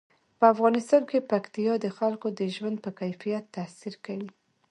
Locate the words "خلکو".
1.97-2.27